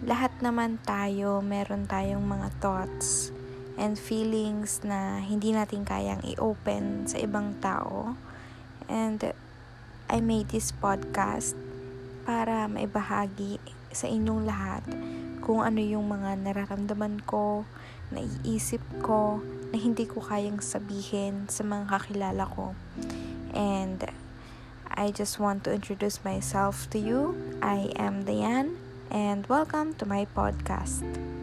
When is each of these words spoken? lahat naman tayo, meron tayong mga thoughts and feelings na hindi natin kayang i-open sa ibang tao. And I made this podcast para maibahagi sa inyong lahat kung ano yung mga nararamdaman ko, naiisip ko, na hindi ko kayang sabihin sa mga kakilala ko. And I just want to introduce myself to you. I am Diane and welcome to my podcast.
lahat 0.00 0.32
naman 0.40 0.80
tayo, 0.80 1.44
meron 1.44 1.84
tayong 1.84 2.24
mga 2.24 2.48
thoughts 2.56 3.28
and 3.76 4.00
feelings 4.00 4.80
na 4.80 5.20
hindi 5.20 5.52
natin 5.52 5.84
kayang 5.84 6.24
i-open 6.24 7.04
sa 7.04 7.20
ibang 7.20 7.60
tao. 7.60 8.16
And 8.88 9.20
I 10.08 10.24
made 10.24 10.56
this 10.56 10.72
podcast 10.72 11.52
para 12.24 12.64
maibahagi 12.64 13.60
sa 13.92 14.08
inyong 14.08 14.48
lahat 14.48 14.84
kung 15.44 15.60
ano 15.60 15.84
yung 15.84 16.08
mga 16.08 16.48
nararamdaman 16.48 17.20
ko, 17.28 17.68
naiisip 18.08 18.80
ko, 19.04 19.44
na 19.70 19.76
hindi 19.76 20.08
ko 20.08 20.24
kayang 20.24 20.64
sabihin 20.64 21.44
sa 21.52 21.60
mga 21.60 21.92
kakilala 21.92 22.48
ko. 22.48 22.72
And 23.52 24.00
I 24.88 25.12
just 25.12 25.36
want 25.36 25.62
to 25.68 25.76
introduce 25.76 26.24
myself 26.24 26.88
to 26.90 26.98
you. 26.98 27.36
I 27.60 27.92
am 28.00 28.24
Diane 28.24 28.89
and 29.10 29.46
welcome 29.48 29.92
to 29.94 30.06
my 30.06 30.26
podcast. 30.36 31.39